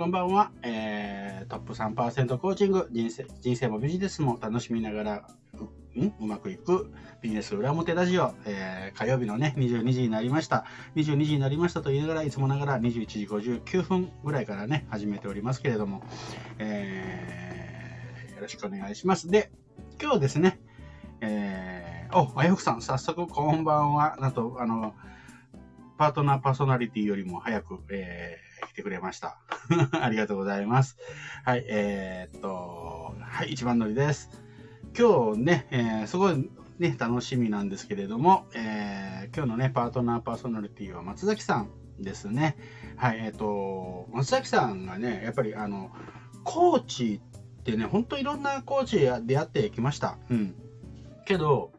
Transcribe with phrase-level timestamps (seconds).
[0.00, 2.88] こんばんは、えー、トップ3%コーチング。
[2.90, 5.28] 人生、人生もビジネスも楽しみながら、
[5.94, 6.14] う、ん？
[6.18, 6.90] うまくいく。
[7.20, 10.64] ビジネス裏表ラジオ、えー、火曜日のね、22時になりました。
[10.96, 16.02] 22時になりましたと言いながら、いつもながら21時59分ぐらいからね、始めておりますけれども、
[16.58, 19.28] えー、よろしくお願いします。
[19.28, 19.50] で、
[20.00, 20.59] 今日ですね、
[22.12, 24.16] お、あやふくさん、早速こんばんは。
[24.20, 24.94] なんと、あの、
[25.96, 29.38] パートナーパーソナリティよりも早く、えー、来てくれました。
[30.00, 30.98] ありがとうございます。
[31.44, 34.28] はい、えー、っと、はい、一番乗りです。
[34.98, 41.70] 今日ね、えー、すごいね、楽しみなんですけれども、えー、今日のね、パートナーパーソナリティは松崎さん
[42.00, 42.56] ですね。
[42.96, 45.92] はい、えっ、と、松崎さんがね、やっぱりあの、
[46.42, 47.20] コーチ
[47.60, 48.98] ってね、ほんといろんなコーチ
[49.28, 50.18] 出会ってきました。
[50.28, 50.56] うん。
[51.24, 51.70] けど、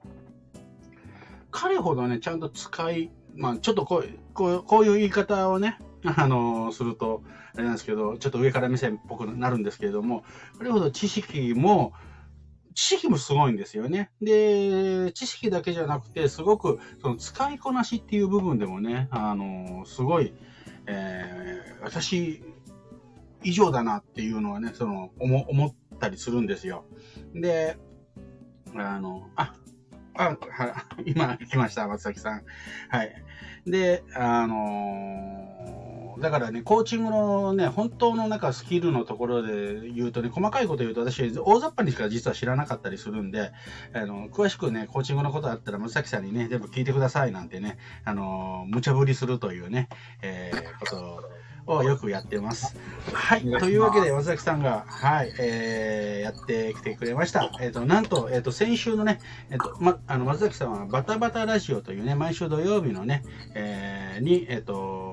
[1.51, 10.23] 彼ほどね、ちゃんと使い、まあ、ちょっとこう、こうこういう言い方をね、 あの、すると、あれなんですけど、ちょっと上から目線っぽくなるんですけれども、
[10.58, 11.93] それほど知識も、
[12.73, 14.11] 知識もすごいんですよね。
[14.21, 20.33] で、知識だけじゃなくて、すごく、その使いこなしっていう部分でもね、あの、すごい、
[20.88, 22.41] えー、私
[23.43, 26.86] 以上だなっていうのはね、その、思、思ったりするんですよ。
[27.33, 27.77] で、
[28.75, 29.53] あの、あ、
[30.22, 32.44] あ、は、今来ました、松崎さん。
[32.89, 33.23] はい。
[33.66, 43.52] で、あのー、だからね、コーチングのね、本当のなんかスキルのところで言うとね、細かいこと言うと私、大雑把にしか実は知らなかったりするんで、
[43.94, 49.89] あの、詳しくね、コーチングのことあったら、松崎さんにね、全部聞いてくださいなんてね、あのー、無茶ぶりするというね、
[50.22, 51.22] えー、ことを
[51.67, 52.76] よくやってます。
[53.14, 53.42] はい。
[53.42, 57.52] というわけで、松崎さんが、はい、えー、やってきてくれました。
[57.59, 63.23] えっ、ー、と、なんと、えっ、ー、と、先週のね、えっ、ー、と、ま、あの、松崎さんは、バタバタラジオというね、毎週土曜日のね、
[63.54, 65.11] えー、に、えっ、と、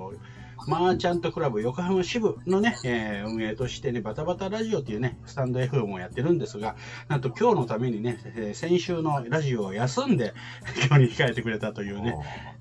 [0.69, 6.77] マーチャントクラブ横浜支部のね、えー、運営としてね、バタバタラジオというね、スタンド FM をやってるんですが、
[7.09, 10.35] なんと今日のためにね、えー、先週のラジオを休んで、
[10.87, 12.15] 今日に控えてくれたというね、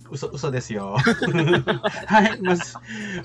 [0.10, 0.96] 嘘、嘘ですよ。
[2.08, 2.76] はい、まず、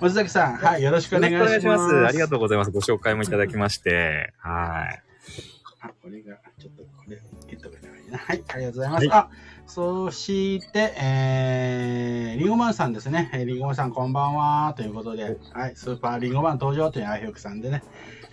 [0.01, 1.61] 松崎さん、はい、よろしくお願い。
[1.61, 2.73] しますありがとうございます。
[2.73, 5.62] ご紹介もいただきまして、はい。
[5.85, 8.17] あ、これが、ちょっとこれ、言っとけばいいな。
[8.17, 9.09] はい、ありがとうございます。
[9.09, 9.31] はい、あ、
[9.67, 13.31] そして、えー、リンゴマンさんですね。
[13.45, 14.75] リンゴマンさんこんばんは。
[14.77, 17.83] ということで、はい、スーパーリンゴマン登場というアイヒョクさんでね。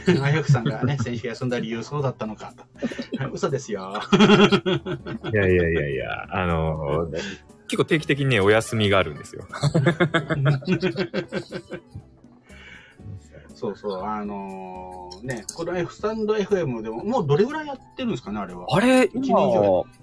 [0.07, 2.65] アイヒョクさんがね、 先週休んだ理由そうだったのかと。
[3.31, 3.99] 嘘ですよ。
[5.33, 7.11] いやいやいやいや、あのー、
[7.67, 9.47] 結構定期的にね、お休みがあるんですよ。
[13.59, 18.65] そうそう、あのー、ね、これスタンド FM でも、もうどれぐらいやってるんですかね、あれは。
[18.69, 19.37] あれ、今、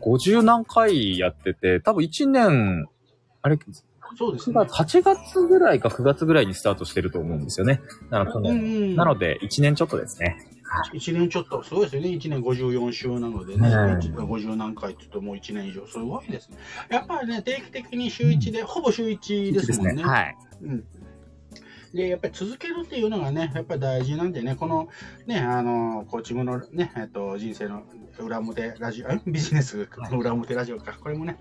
[0.02, 2.86] 50何回やってて、多分1年、
[3.40, 3.58] あれ、
[4.18, 4.60] そうですね。
[4.60, 7.80] 8月ぐらいか9月ぐらいにスタートしてると思うんですよね。
[8.10, 8.52] なので、
[8.94, 10.36] なので1年ちょっとですね。
[10.92, 12.08] 1年ちょっと、すごいですよね。
[12.08, 16.58] 1年54週なのでね、50何回って言うともう1年以上、すごいですね。
[16.90, 19.94] やっぱりね、定期的に週1で、うん、ほぼ週1ですもんね。
[19.94, 20.36] ねはい。
[20.62, 20.84] うん
[21.96, 24.88] で、やっぱり続けるっていうのがね、やっぱり大事なんでね、この
[25.26, 27.84] ね、あの、コーチングのね、えっと、人生の
[28.18, 31.38] 裏表ラジオ、 ビジネスの裏表ラジオか、これもね、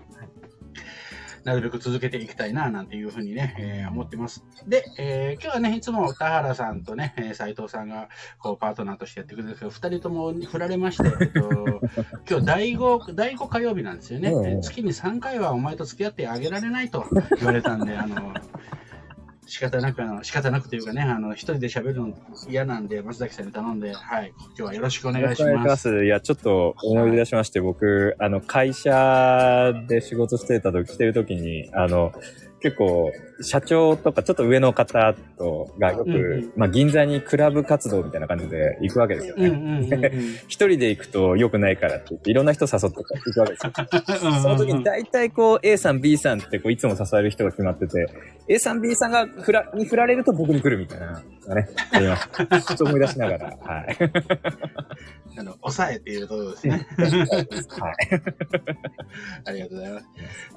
[1.44, 4.44] なるべく続けていきたいな、なんていうふうにね、えー、思ってます。
[4.66, 8.08] で、えー、今日はね、いつも田原さんとね、え斉藤さんが、
[8.38, 11.82] こう、パートナーとしてやってくれるんですけど、二人とも振られまして、えっと、
[12.28, 14.58] 今日第5、第5火曜日なんですよね。
[14.62, 17.04] 月に3回はお前と付き合ってあげられないと
[17.36, 18.32] 言われたんで、あの、
[19.46, 22.12] 仕方なく、あの、仕方なくというかね、あの、一人で喋るの
[22.48, 25.52] 嫌なんで、松崎さんに頼んで、はい、今日はよろしくお願いします。
[25.52, 26.04] います。
[26.04, 32.12] いや、ちょっと思い出しまして、僕、あの、会社で仕事してた時、してる時に、あの、
[32.60, 33.12] 結構、
[33.42, 40.10] 社長とかちょっと上の方とがよく、うんうん、まあ銀座にクラブ活動みたいな感じで行くわけですよね。
[40.48, 44.40] 一人で行くと良くないからって言って、いろんな人誘って行くわけですよ。
[44.40, 48.08] その時に大体こう A さん B さんってこういつも誘える人が決まってて、
[48.48, 51.22] A さん B さんが振らに振られると僕に来るみたいな
[51.54, 52.28] ね、あります。
[52.28, 53.96] ちょっと思い出しながら、はい。
[55.38, 56.86] あの、抑えているところですね。
[57.78, 57.94] はい。
[59.44, 60.06] ありがとうございます。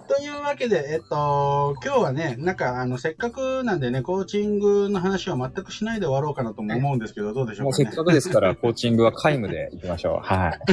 [0.07, 10.25] というわけで、えっと、今日はね、なんか、あの、せっかくなんでね、コーチングの話は全くしないで終わろうかなとも思うんですけど、どうでしょうか、ね、もうせっかくですから、 コーチングは皆無でいきましょう。
[10.25, 10.59] はい。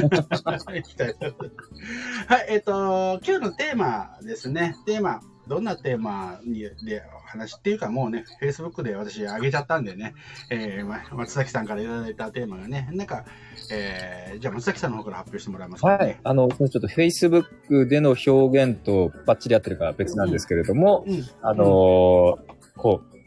[2.27, 4.75] はい、えっと、今日のテーマですね。
[4.85, 5.21] テーマ。
[5.47, 10.13] どんなテーマにで話っていうかもうね、Facebook で私上げちゃったんでね、
[10.49, 13.25] えー、ま松崎さんからいただいたテーマがね、なんか、
[13.71, 16.19] えー、じゃあ松崎さんの方から発表してもらいますか、ね、はい。
[16.23, 22.37] あの、ちょっと Facebook での表現とバッチリ合ってるかは別なんですけれども、うんうん、あのー、
[22.77, 23.17] こう、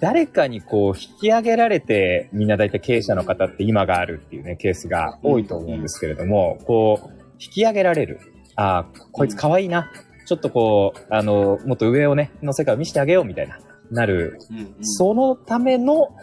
[0.00, 8.20] 誰かにこう引き上げられてみんな大体経営者の方って今があるっていうね、ケースが多いと思うんですけれども、こう、引き上げられる。
[8.56, 9.90] ああ、こいつ可愛いな。
[10.30, 13.58] ちょっとこう、あの、もっと上をね、の世界を見せてあげようみたいな、
[13.90, 14.38] なる。
[14.80, 16.16] そのための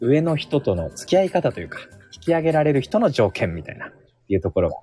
[0.00, 1.78] 上の人との付き合い方というか、
[2.12, 3.92] 引き上げられる人の条件みたいな、
[4.26, 4.76] いうところが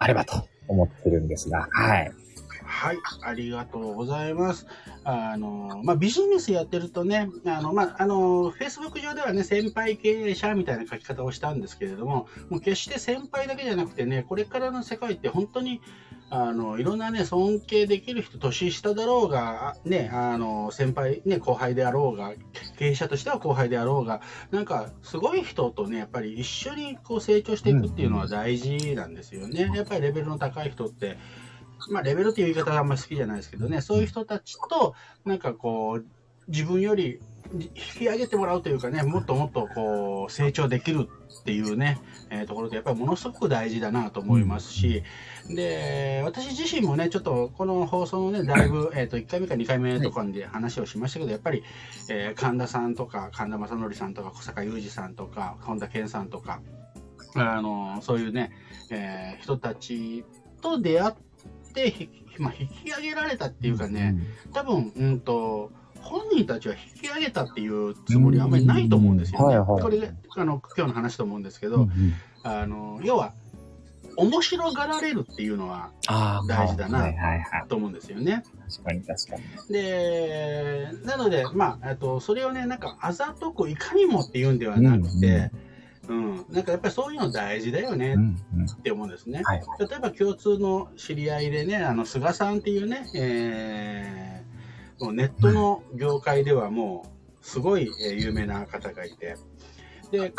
[0.00, 2.10] あればと思ってるんですが、はい。
[2.64, 4.66] はい、ありがとうございます。
[5.04, 15.80] あの、まあ、ビジネスやってるとね、あの、まあ、あの、Facebook 上ではね、先輩経営者みたいな書き方をしたんですけれども、もう決して先輩だけじゃなくてね、これからの世界って本当に、
[16.30, 22.32] あの、いろんなね、尊敬できる人、年下だろうが、ね、あの、先輩、ね、後輩であろうが、
[22.76, 29.70] 経営者としては後輩であろうが、なんか、すごい人とね、やっぱり一緒にこう成長していくっていうのは大事なんですよね。
[29.74, 31.18] やっぱりレベルの高い人って、
[31.90, 34.94] まあ、レベルっていう言い方があんまり好きじゃないですけどね、そういう人たちと、
[35.24, 36.06] なんかこう、
[36.48, 37.20] 自分より
[37.52, 41.08] 引き上げてもらうというかね、もっともっとこう、成長できる
[41.40, 42.00] っていうね、
[42.30, 45.02] えー、ところでやっぱりものすごく大事だなと思いますし、
[45.48, 51.62] で、私自身もね、ちょっとこの放送のね、 だいぶ、えっ、ー、と、1回目か2回目とかで話をしましたけど、やっぱり、
[52.08, 56.60] えー、神田さんとか、神田正則さんとか、小坂雄二さんとか、本田健さんとか、
[57.34, 58.52] あの、そういうね、
[58.90, 60.24] えー、人たち
[60.60, 61.14] と出会っ
[61.74, 62.08] て、
[62.38, 64.16] まあ、引き上げられたっていうかね、
[64.52, 65.70] 多分、うんと、
[66.04, 69.46] 本人たちは引き上げたっていうつもりはあんまりないと思うんですよね。
[69.46, 73.32] はいはい、これがあの今日の話と思うんですけど、うんうん、あの要は
[74.16, 75.90] 面白がられるっていうのは
[76.48, 77.12] 大事だな
[77.68, 78.44] と思うんですよね。
[78.70, 79.72] 確かに確かに。
[79.72, 85.50] で、なので、まあ、とそれをね、なんかあざとくいかにもっていうんではなくて、うんうん
[86.08, 89.42] うん、なんかやっぱりそういうの大事だよねって思うんですね。
[89.46, 94.43] うんうんはい、例えば共通の知り合いでね、あの菅さんっていうね、えー、
[95.00, 97.06] もうネットの業界ではも
[97.42, 99.36] うすごい有名な方がいて、
[100.10, 100.32] で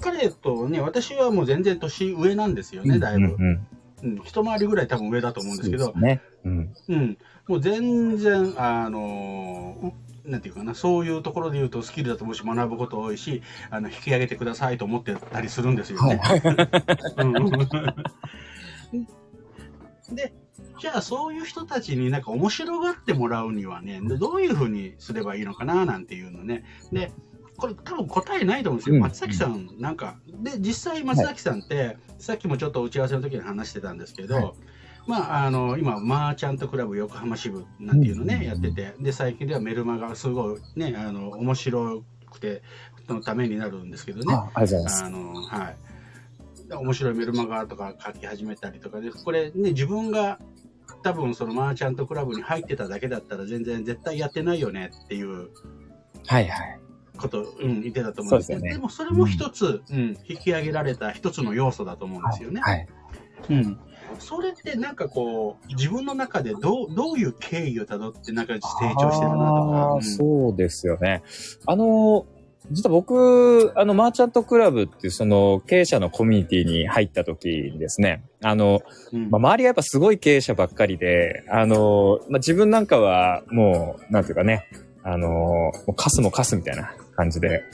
[0.00, 3.36] 彼とね、私はもう全然年上なんですよね、だいぶ。
[3.38, 3.66] うん、
[4.02, 6.20] うん、一回りぐらい多分上だと思うんですけど、ね。
[6.44, 16.20] うん、うん、もう全然、あのーなんていうかな、そういうところで言うとスキルだともし学ぶこと多いし、あの、引き上げてくださいと思ってたりするんですよね。
[20.12, 20.32] で、
[20.80, 26.64] じゃあそういう人たちになんか面白がってもらうにはね、どういうふうにすればいいのかななんていうのね。
[26.92, 27.12] で、
[27.56, 29.00] これ多分答えないと思うんですよ。
[29.00, 34.52] 松崎さんなんか、で、実際松崎さんって、さっきもちょっと打ち合わせの時に話してたんですけど、はい
[35.08, 42.62] まあ、あの今、マーチャントクラブ横浜支部なんていうのね、やってて、で最近ではメルマガすごいね、あの面白くて
[43.08, 44.34] のためになるんですけどね。
[44.34, 45.04] あありがとうございます。
[45.04, 45.76] あのはい
[46.70, 50.38] 面白いメルマガとか書き始めたりとかで、これね、自分が
[51.02, 55.50] 多分そのマーチャントクラブに入ってただけだったら全然絶対やってないよねっていう。
[56.26, 56.80] はいはい。
[57.18, 62.60] こと、うん、言ってたと思うんですけど、でね、でもそれも一つ、うん、うん、引き上げられた一つの要素だと思うんですよね。
[62.60, 62.78] はい。
[62.78, 62.88] はい、
[63.50, 63.78] うん。
[64.18, 68.60] それってなんかこう、自分の中でどう、どういう経緯をたどってなんか成
[68.98, 69.92] 長してるなとか。
[69.94, 71.22] うん、そうですよね。
[71.66, 72.26] あの、
[72.70, 78.82] 実は僕、あの、マーチャントクラブっていうその経営者のコミュニティに入った時にですね、あの、
[79.12, 84.66] うん、まあ、周りがやっぱすごい経営者ばっかりで、あの、まあ、自分なんかはもう、なんていうかね、
[85.02, 87.64] あの、もうカスもカスみたいな感じで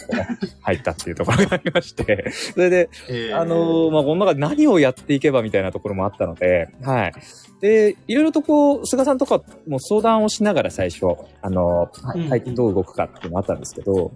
[0.62, 7.12] 入ったっていうところがありまして、 それで、えー、あの、まあ、この中で何をやっていけばみたいなところもあったので、はい。
[7.60, 11.06] で、いろいろとこう、菅さんとかも相談をしながら最初、
[11.42, 14.12] あの、はい、どう動くかっていうのもあったんですけど、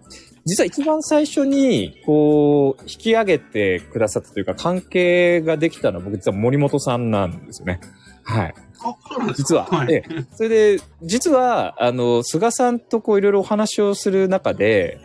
[0.49, 7.81] 実は一番最初に、こう、引き上げてくださったというか、関係ができたのは僕実は森本さんなんですよね。
[8.25, 8.55] はい。
[9.37, 9.67] 実は。
[9.67, 10.03] はい、
[10.33, 14.99] それで、実は、あの、菅さんとこういろいろお話をする中で、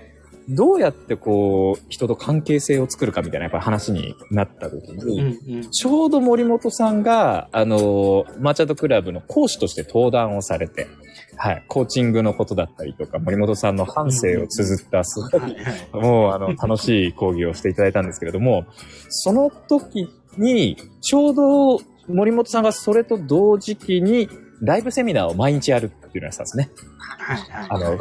[0.50, 10.88] どうやってこう、人と関係性を作るかみたいなやっぱ話になった時に、うんうん、ちょうど森本さんが、あの、マーチャントクラブの講師として登壇をされて、
[11.36, 18.66] はい、コーチングのことだったりとか、森本さんの反省を綴ったすごい、もうあの、楽しい講義をしていただいたんですけれども、
[19.10, 24.30] その時に、ちょうど森本さんがそれと同時期に、
[24.62, 26.72] ライブセミナーを毎日やるっていうのをやってたんですね。
[26.98, 27.98] はいはい、あの、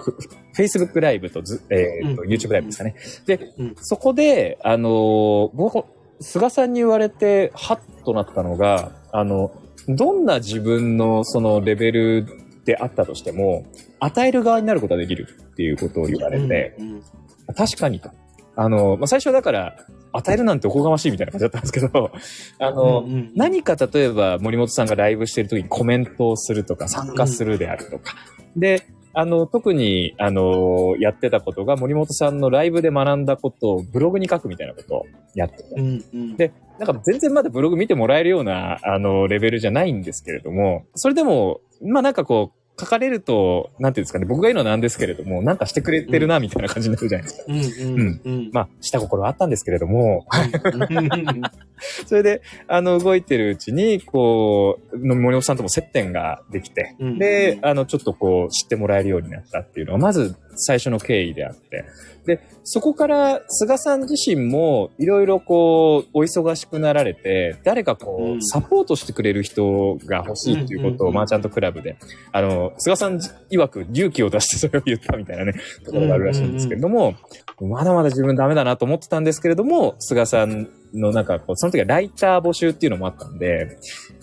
[0.56, 2.94] Facebook ライブとず、えーと、うん、YouTube ライブですかね。
[3.26, 5.84] で、うん、そこで、あの、僕、
[6.20, 9.50] 菅さんに言われて、ハッとなったのが、あの、
[9.88, 12.26] どんな自分のそのレベル
[12.64, 13.66] であったとしても、
[14.00, 17.02] 与える側になることができるっていうことを言われて、うんうん
[17.56, 18.10] 確かにと。
[18.56, 19.76] あの、まあ、最初はだから、
[20.12, 22.12] 与えるなんておこがましいみたいな感じだったんですけど、
[22.58, 28.14] あの、うんうん何か例えば森本さんがライブしてる時にコメントをするとか参加するであるとか。
[28.56, 35.64] で、あの、特に、あの、やってたことが森本さんのライブで学んだことをブログに書くみたいなことをやってて。
[35.76, 47.44] うんうんでなんか全然まだブログ見てもらえるような、あの、レベルじゃないんですけれども、それでも、まあなんかこう、書かれると、なんていうんですかね、僕が言うのはなんですけれども、なんかしてくれてるな、みたいな感じになるじゃないですか。
[47.48, 48.50] うんうんうん。
[48.52, 50.26] まあ、下心はあったんですけれども、
[50.64, 51.42] うん
[52.06, 57.18] それで、あの、動いてるうちに、こう、の森本さんとも接点ができて、うん。
[57.18, 61.84] で、あの、ちょっとこう、知ってもらえるようになったっていうのが、まず最初の経緯であって、
[62.26, 68.42] で、そこから、菅さん自身も、いろいろこう、お忙しくなられて、誰かこう、うん。
[68.42, 71.96] サポートしてくれる人が欲しいっていうことを、マーチャントクラブで、
[72.30, 73.18] あの、菅さん
[73.50, 75.54] 曰く勇気を出してそれを言ったみたいなね、
[75.84, 77.14] ところがあるらしいんですけれども、
[77.60, 83.78] まだまだ自分ダメだなと思ってたんですけれども、菅さんのなんかこう、その時はライター募集っていうのもあったんで、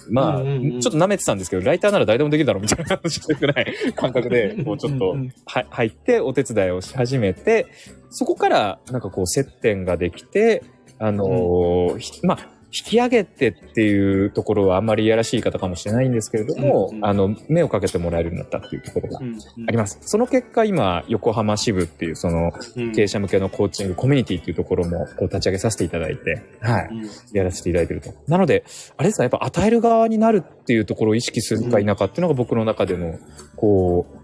[0.10, 0.82] まあ、うんうんうん。
[0.82, 7.68] ちょっと舐めてたんですけど、ライターなら誰でもできるだろうみたいな話してくらい感覚で、 こうちょっと入ってお手伝いをし始めて、
[8.10, 10.64] そこからなんかこう接点ができて、
[10.98, 12.40] あのーひまあ、
[12.72, 19.36] 引き上げてっていうところはあんまりいやらしい言い方かもしれないんですけれども、うんうんあの、目をかけてもらえるようになったっていうところがうん
[19.68, 19.98] あります。
[20.02, 26.88] その結果、今、横浜支部っていう、その、うん経営者向けのコーチングコミュニティっていうところも、こう、立ち上げさせていただいて、はい。
[26.92, 28.14] うんやらせていただいてると。
[28.28, 28.64] なので、
[28.98, 33.18] あれですか、やっぱ与える側になるっていうところを意識するか否かっていうのが僕の中での、
[33.56, 34.20] こう、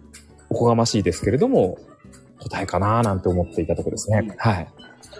[0.50, 1.78] おこがましいですけれども、
[2.40, 4.20] 答えかななんて思っていたところですね。
[4.20, 4.68] うんはい。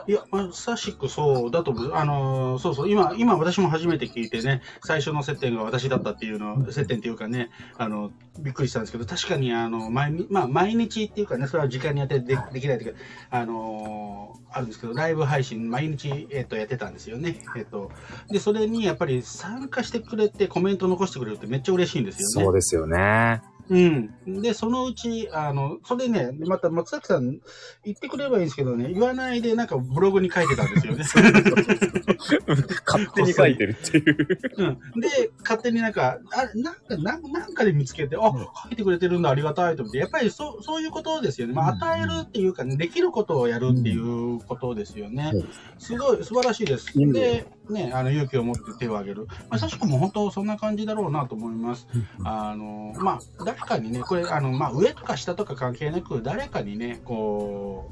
[0.08, 1.94] いや、まさしくそうだと思う。
[1.94, 13.00] あのーそうそう、今、今私も初めて聞いてね、最初の接点が私だったっていうの、接点っていうかね、あの、びっくりしたんですけど、確かに、あの、毎日、まあ、毎日っていうかね、それは時間に当ててでできないというか、
[13.32, 17.42] あのーあるんですけど、ライブ配信、毎日、えっ、と、やってたんですよね。
[17.58, 17.92] えっ、と、
[18.30, 22.46] で、それにやっぱり参加してくれて、コメント残してくれるってめっちゃ嬉しいんですよね。
[22.46, 23.42] そうですよね。
[23.70, 24.42] うん。
[24.42, 27.40] で、そのうち、あの、それね、また松崎さん
[27.84, 31.04] 言ってくればいいんですけどね、言わないでなんかブログに書いてたんですよね。
[32.86, 34.28] 勝手に書いてるっていう。
[34.58, 35.02] うん。
[35.02, 41.54] で、勝手になんか、あなんか、なんなんかで見つけて、あ、書いてくれてるんだ、ありがたいと思って、やっぱりそう、そういうことですよね。
[41.54, 45.34] まあ、うん与えるっていうか、ね、できることをやるっていうことですよね。
[45.78, 46.92] すごい、素晴らしいです。
[46.96, 49.28] うんで、ね、あの、勇気を持って手を挙げる。
[49.50, 51.88] まあ、確かも本当そんな感じだろうなと思います。
[52.24, 57.90] あの、まあ、誰かにね、これ、あの、まあ、上とか下とか関係なく、誰かにね、こ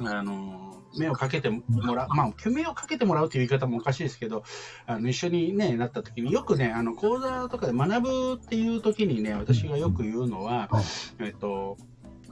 [0.00, 1.62] う、あの、目をかけても
[1.94, 4.44] らう、まあ、目をかけてもらうという言い方もおかしいですけど、
[4.86, 10.70] あの、一緒にね、なった時に、よくね、あの、講座とかで学ぶっていう時にね、私がよく言うのは、
[11.18, 11.76] えっと、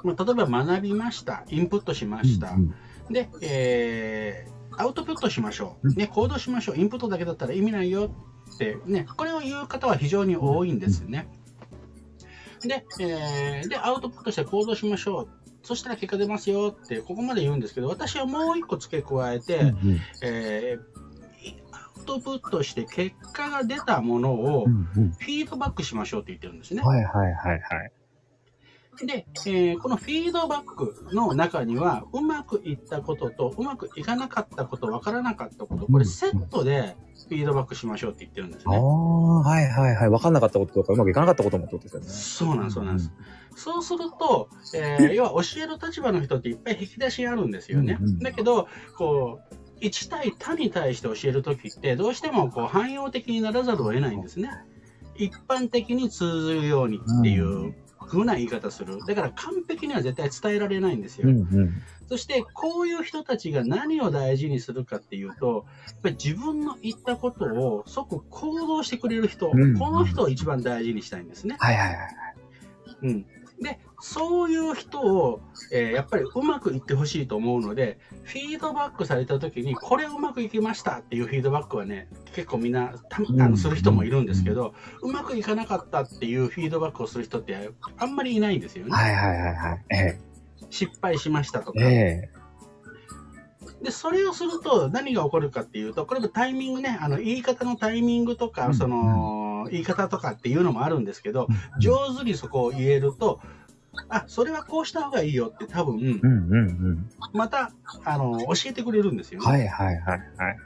[0.03, 2.57] まあ、例えば学びました、インプットしました、
[3.11, 5.95] で、えーアウトプットしましょう。
[5.95, 6.77] ね、行動しましょう。
[6.77, 8.11] インプットだけだったら意味ないよ
[8.55, 11.29] って、ね、これを言う方は非常に多いんですよね。
[12.63, 15.29] で、えーで、アウトプットして行動しましょう。
[15.63, 19.75] そしたら結果出ますよって、ここまで言うんですけど、私はもう一個付け加えて、
[20.23, 21.07] えー
[21.73, 26.83] アウトプットして結果が出たものをフィードバックしましょうって言ってるんですね。
[26.83, 27.93] はいはいはいはい。
[29.05, 36.97] で、えーこのフィードバックの中には、うまくいったことと、うまくいかなかったこと、わからなかったこと、これセットで
[37.29, 38.79] フィードバックしましょうって言ってるんですああ、ね。
[38.81, 40.11] はいはいはい。
[40.11, 42.07] 分かんなかったこととか、うまくいかなかったこともってことですよね。
[42.09, 43.13] そうなんです、そうなんです。
[43.57, 48.19] そうすると、えー 要は教える立場の人っていっぱい引き出しあるんですよねうんうん。
[48.21, 54.51] だけど、こう、1対他に対して教えるときって、どうしてもこう汎用的にならざるを得ないんですね。
[55.17, 57.75] 一般的に通ずるようにっていう
[58.07, 58.99] 風な言い方する。
[59.07, 61.29] だから完璧には絶対伝えられないんですよ。
[61.29, 61.83] うんうん。
[62.09, 71.57] そして、こういう人たちが何を大事にするかっていうと、やっぱり自分の言ったことを即行動してくれる人、うんこの人を一番大事にしたいんですね。
[71.59, 72.07] はいはいはい。
[73.03, 73.27] うん。
[73.61, 75.41] で、そういう人を、
[75.73, 88.93] えーやっぱりうまくいってほしいと思うので、フィードバックされた時に、これうまくいきましたっていうフィードバックはね、結構みんな、たうんあのする人もいるんですけど、うまくいかなかったっていうフィードバックをする人ってあんまりいないんですよね。
[88.93, 89.85] はいはいはいはい。
[89.91, 90.21] え
[90.69, 91.81] 失敗しましたとか。
[91.83, 92.31] え。
[92.33, 92.47] え
[93.83, 101.81] で、それをすると何が起こるかっていうと、これもタイミングね、あの、言い方のタイミングとか、うんその、言い方とかっていうのもあるんですけど、え。
[101.81, 103.41] 上手にそこを言えると、
[104.09, 106.57] あ、それはこうした方がいいよって多分、うんうんう
[106.93, 107.11] ん。
[107.33, 107.73] また、
[108.05, 109.47] あの、教えてくれるんですよね。
[109.47, 110.59] はいはいはいはい。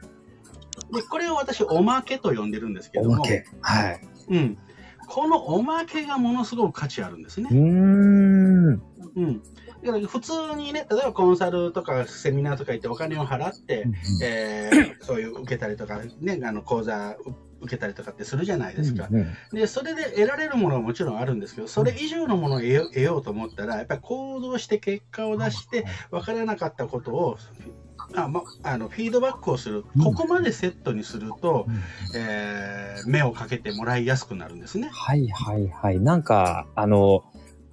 [0.94, 3.44] で、これを私、おまけと呼んでるんですけおども、まけ。
[3.60, 4.00] はい。
[4.28, 4.58] うん。
[5.06, 7.48] このおまけがものすごく価値あるんですね。
[7.50, 8.66] うーん。
[8.68, 9.42] うん。
[9.84, 13.86] だから普通にね、例えばコンサルとかセミナーとか行ってお金を払って、
[14.22, 17.16] えーそういう受けたりとか、ね、あの講座
[17.60, 19.08] 受けたりとかってするじゃないですか。
[19.10, 27.38] うんで、それで得られるものはもちろんあるんですけど、それ以上のものを得ようと思ったら、やっぱり行動して結果を出して、分からなかったことを、
[28.14, 31.82] あま、あのフィードバックをする、うんここまでセットにすると、うん
[32.16, 34.90] えー目をかけてもらいやすくなるんですね。
[34.92, 36.00] はいはいはい。
[36.00, 37.24] なんか、あの、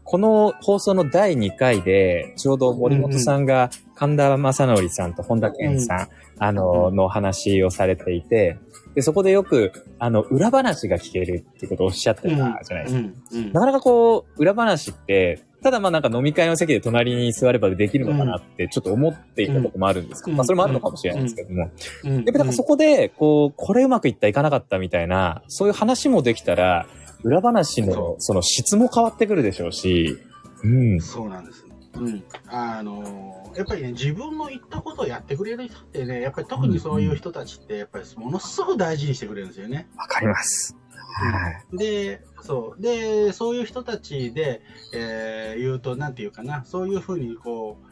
[0.10, 6.08] この放送の第2回で、ちょうど森本さんが神田正則さんと本田健さん、
[6.40, 8.58] あの、の話をされていて、
[8.96, 12.78] で、そこでよく、あの、裏話が聞けるってことをおっしゃってたじゃないですか。
[12.90, 12.96] うん
[13.34, 20.38] うんなかなかこう、裏話って、ただまあなんか飲み会の席で隣に座ればできるのかなってちょっと思っていたこともあるんですけど、うん。
[20.38, 21.70] まあそれもあるのかもしれないですけども、
[22.06, 22.16] うん。
[22.16, 26.88] やっぱりなんかそこで、こう、これうまくいった、いかなかったみたいな、そういう話もできたら、
[27.24, 30.18] 裏話のその質も変わってくるでしょうし、
[30.64, 31.02] うん。
[31.02, 31.66] そうなんです。
[31.96, 32.24] うん。
[32.48, 39.88] あのやっぱりね、自分の言ったことをやってくれる人ってね、やっぱり特にそういう人たちって、やっぱりものすごく大事にしてくれるんですよね。
[39.98, 40.78] わかります。
[40.98, 41.78] はい。
[41.78, 42.82] で、そう。
[42.82, 44.62] で、そういう人たちで、
[44.94, 47.87] えー言うと、なんていうかな、そういうふうにこう、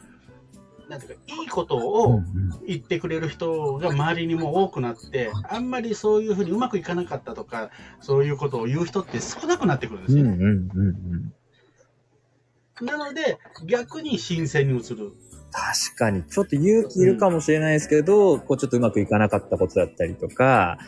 [0.88, 2.22] なんていうか、いいことを
[2.66, 10.30] 言ってくれる人が周りにも多くなって、あんまりそういうふうにうまくいかなかったとか、そういうことを言う人って少なくなってくるんですよね。
[10.30, 11.32] うんうんうん
[12.80, 12.86] うん。
[12.86, 15.12] なので、逆に新鮮に映る。
[15.50, 20.78] 確かに、ちょっと勇気いるかもしれないですけど、こうちょっとうまくいかなかったことだったりとか、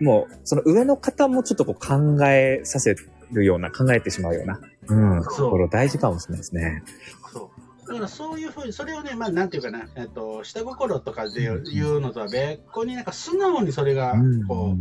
[0.00, 2.94] もう、その上の方もちょっとこう考えさせ
[3.32, 6.84] るような、考えてしまうような、うん、ところ大事かもしれないですね。
[7.32, 7.55] そう。
[7.86, 14.14] だからそういうふうに、それをね、まあなんていうかな、えっと、下心とかで言うのとは別個になんか素直にそれが、
[14.48, 14.76] こ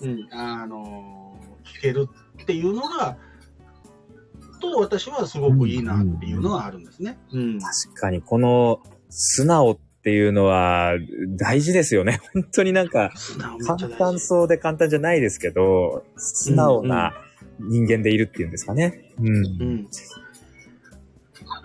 [0.00, 2.08] う、うん、あの、聞ける
[2.42, 3.16] っていうのが、
[4.60, 7.18] と私はすごくいいなっていうのはあるんですね。
[7.32, 7.60] うん。
[7.60, 10.92] 確かに、この素直っていうのは
[11.36, 12.20] 大事ですよね。
[12.34, 13.10] 本当になんか、
[13.66, 13.88] 簡。
[13.88, 17.12] 単そうで簡単じゃないですけど、素直な
[17.58, 19.12] 人間でいるっていうんですかね。
[19.18, 19.28] うん。
[19.28, 19.30] う
[19.64, 19.88] ん。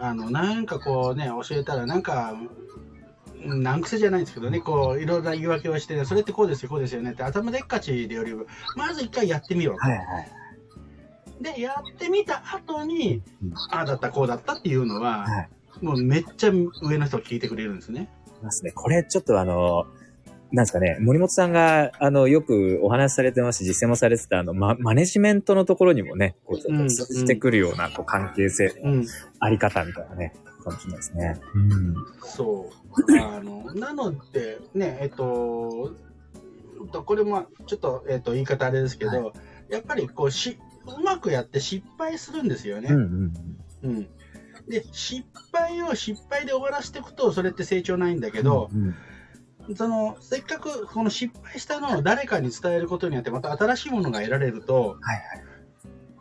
[0.04, 8.46] あの、なんかこうね、教えたら、なんか、うん難癖じゃないんですけどね、こう、いろんな言い訳をして、ね、それってこうですよ、こうですよねって、頭でっかちでよりも、
[8.78, 9.80] まず一回やってみろと。
[9.80, 10.04] はいは
[11.42, 11.44] い。
[11.44, 15.50] で、やってみた後にうん、ああだった、こうだったっていうのは、はい。
[15.82, 18.10] もうめっちゃ上の人が聞いてくれるんですね。
[18.42, 18.72] いますね。
[18.72, 19.88] これちょっとあの、
[20.54, 29.08] なんですかね、森本さんが、あの、よくお話しされてますし、実践もされてた、あの、ま、マネジメントのところにもね、こう、ちょっと通じてくるような、こう、関係性、うん。
[29.40, 31.42] あり方みたいなね、かもしれないですね。
[31.56, 31.96] うん。
[32.22, 33.20] そう。
[33.20, 35.96] あの、なので、ね、えっと、
[37.04, 39.34] これもちょっと、えっと、言い方あれですけど、
[39.70, 42.90] やっぱりこうし、うまくやって失敗するんですよね。
[42.92, 43.34] うん
[43.82, 43.90] うん。
[43.90, 44.08] うん。
[44.70, 48.94] で、失敗を失敗で終わらせていくと、それって成長ないんだけど、うん
[49.76, 55.54] その、せっかくこの失敗したのを誰かに伝えることによって、また新しいものが得られると、はいはい。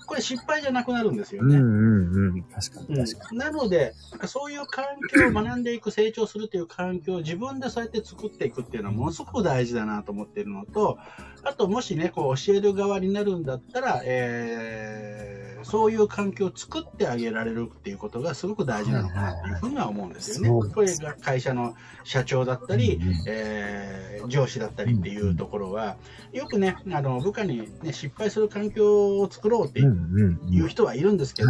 [0.06, 1.56] これ失敗じゃなくなるんですよね。
[1.56, 2.42] うんうんうん。
[2.42, 10.98] 確かにうん確かなので、なんかそういう環境を学んでいく、成長するという環境を自分でそうやって作っていくっていうのはものすごく大事だなと思っているのと、
[11.44, 20.70] あともしね、こう教える側になるんだったら、えーそういう環境を作ってあげられるっていうことがすごく大事なのかなっていうふうには思うんですよね。
[20.74, 25.96] これが会社の社長だったり、えー上司だったりっていうところは、
[26.32, 30.56] よくね、あの部下に、ね、失敗する環境を作ろうってに。
[30.56, 31.48] いう人はいるんですけど、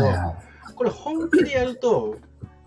[0.75, 2.17] これ本気でやると、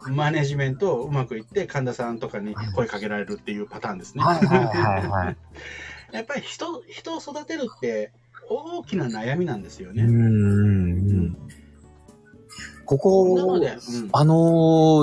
[0.07, 4.23] マネジメントうまくいって、神田さんとかに声かけられるっていうパターンですね。
[4.23, 5.37] はいはいはいはい。
[6.11, 8.11] やっぱり人人を育てるって
[8.49, 10.03] 大きな悩みなんですよね。
[10.03, 11.37] うんうんうん。
[12.85, 14.33] ここなので、、うんあの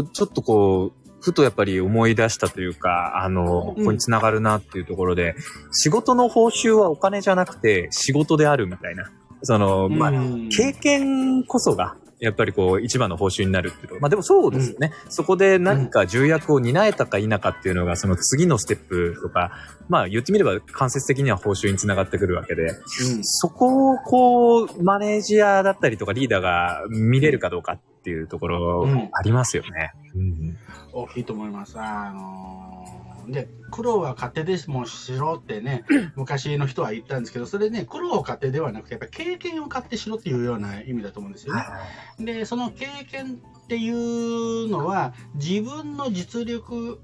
[0.05, 5.35] ーちょっとこう、ふとやっぱり思い出したというか、あのここにつながるなっていうところで、
[5.73, 9.11] 仕事の報酬はお金じゃなくて仕事であるみたいな。
[9.43, 14.01] その、まあ、うん経験こそが、やっぱりこう、一番の報酬になるっていうと。
[14.01, 14.93] まあでもそうですよね。
[15.09, 19.51] そこで何か重役を担えたか否かっていうのが、その次のステップとか、
[19.89, 29.93] まあ言ってみれば間接的には報酬につながってくるわけで、うんそこをこう、マネージャーだったりとかリーダーが見れるかどうかっていうところうんありますよね。
[30.15, 30.57] うん
[30.93, 31.77] 大きいと思います。
[31.77, 35.85] あのーで、苦労は勝手でもしろってね、
[36.17, 41.63] 昔の人は言ったんですけど、それね、苦労を勝手ではなくて、やっぱり経験を勝手しろっていうような意味だと思うんですよね。
[42.19, 47.01] で、その経験っていうのは、自分の実力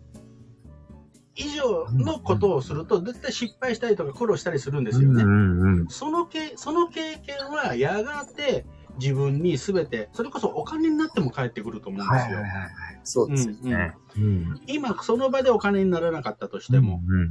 [1.38, 5.24] 以上のことをすると、絶対失敗したりとか苦労したりするんですよね。
[5.88, 8.66] そのけその経験はやがて
[8.98, 12.38] 自分に全て、それこそお金になっても返ってくると思うんですよ。
[13.04, 13.94] そうですよね。
[14.16, 14.61] うん。
[14.66, 17.00] 今、その場でお金にならなかったとしても。
[17.06, 17.30] うん。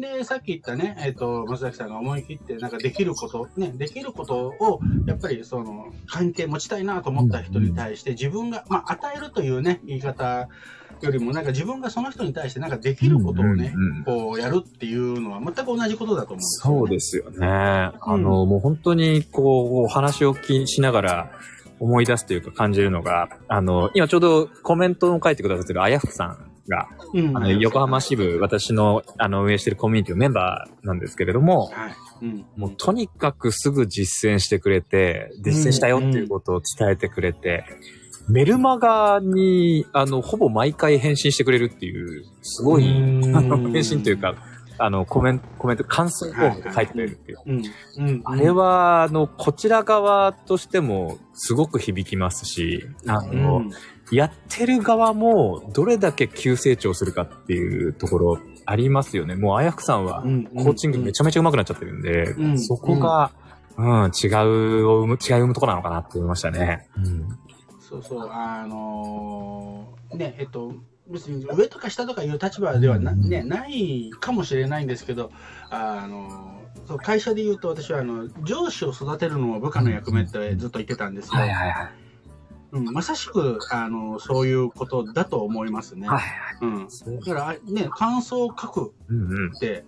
[0.00, 10.48] で、さっき言ったね、えっ、と、松崎さんが思い切って、なんかできること、ね、できることを、やっぱりその、関係持ちたいなと思った人に対して、自分が、まあ、与えるというね、言い方
[11.06, 16.40] よりも、なんか自分がその人に対して、なんかできることをね、うんうんうんこう、やるっていうのは全く同じことだと思
[16.82, 17.30] うんですよ、ね。
[17.30, 17.46] そうですよね。
[17.48, 21.30] あの、もう本当に、こう、お話を聞きしながら
[21.78, 27.36] 思い出すというか感じるのが、あの、今ちょうどコメントを書いてくださってるあやふくさんが、うん。
[27.36, 31.94] あの、横浜支部、私の、あの、運営してるコミュニティのメンバーなんですけれども、はい。
[32.22, 32.46] うん。
[32.56, 37.64] もうとにかくすぐ実践してくれて、実践したよっていうことを伝えてくれて、
[38.28, 43.36] メルマガに、あの、ほぼ毎回返信してくれるっていう、すごい、うん。
[43.36, 44.34] あの、返信というか、
[44.78, 47.38] あの、コメント、コメント、感想フォームで書いてくれるっていう。
[47.46, 47.62] うん。
[47.98, 48.22] うん。
[48.24, 53.70] あれは、あの、こちら側としても、すごく響きますし、あうの、ん、
[54.10, 59.34] やってる側も、どれだけ急成長するかっていうところ、ありますよね。
[59.34, 60.04] もう、あやふくさん。
[60.04, 62.02] は、うん、コーチングめちゃめちゃ上手くなっちゃってるん。
[62.02, 62.60] で、うん。
[62.60, 63.32] そこが、
[63.76, 66.88] うん、違うを生む、違いを生むところなのかなって思いましたね。
[66.96, 67.28] うん。
[67.90, 70.72] そうそう、あのーね、えっと、
[71.08, 75.30] 別に上とか下とかいう立場ではな,、ね、ないかもしれないんですけど、
[75.70, 81.38] あのーそう会社で言うと私はあの上司を育てるのも部下の役目ってずっと言ってたんですよ。
[81.38, 81.90] はいはいはい。
[82.72, 86.08] うん、まさしくあのそういうことだと思いますね。
[86.08, 86.58] はいはい。
[86.62, 88.92] うん、だから、ね、感想を書く。
[89.56, 89.84] って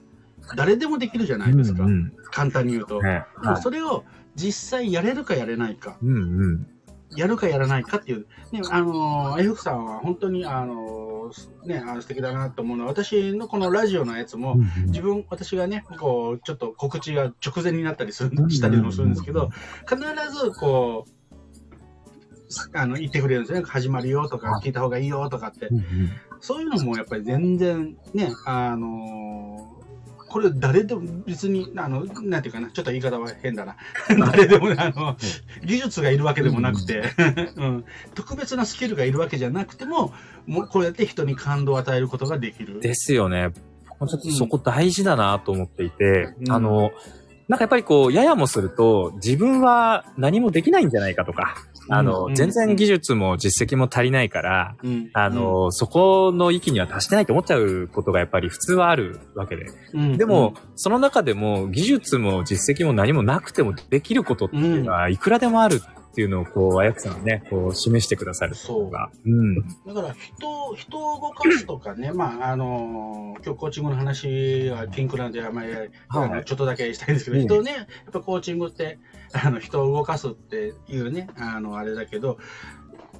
[0.56, 3.02] 誰でもできるじゃないですか、うんうん簡単に言うと。
[3.02, 5.98] ねでもそれを実際やれるかやれないか。
[6.02, 6.18] うんう
[6.52, 6.66] ん。
[7.16, 19.50] やるかやらないかっていう、ね、あのー、あゆふくさんは本当に、あのーね、あの素敵だなと思うのは、私のこのラジオのやつも、自分、私がね、こう、ちょっと告知が直前になったりする、したりもするんですけど、
[19.88, 19.98] 必
[20.30, 23.66] ず、こう、あの、言ってくれるんですよね。
[23.66, 25.68] 始まるよとか、聞いた方がいいよとかって。
[26.40, 29.71] そういうのもやっぱり全然ね、あのー
[30.32, 33.76] これ誰でも別に、あの、なんていうかな、ちょっと言い方は変だな。
[34.32, 35.14] 誰でも、あの、
[35.62, 37.02] 技術がいるわけでもなくて、
[37.56, 40.14] うん、特別なスキルがいるわけじゃなくても、
[40.46, 42.80] もうこうやって人に感動を与えることができる。
[42.80, 43.50] ですよね。
[43.52, 46.92] ちょっとそこ大事だなと思っていて、うんあの、
[47.48, 51.56] なんかやっぱりこう、ややもすると、自分は何もできないんじゃないかとか、
[51.88, 52.34] あの、うん。
[52.34, 59.66] 全然技術も実績も足りないから、うん、あの、そこの域には達してないと思っちゃうことがやっぱり普通はあるわけで。
[59.94, 65.80] うん、でも、その中でも技術も実績も何もなくてもできることっていうのはいくらでもある
[66.12, 69.10] っていうのを、こう、あやくさんがね、こう、示してくださることが。
[69.24, 69.54] うん。
[69.86, 78.98] だから人、人を動かすとかね、まあ、あの今日コーチングの話はピンクなんであんまり、ちょっとだけしたいんですけど、うん人をね、やっぱコーチングって、
[79.32, 82.38] あの、人を動かすっていうね、あの、あれだけど、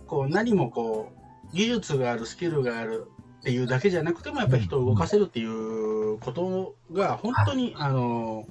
[0.06, 1.12] こう、何もこ
[1.50, 3.06] う、技術がある、スキルがある
[3.40, 8.44] っていうだけじゃなくても、やっぱり人を動かせるっていうことが、本当に、あの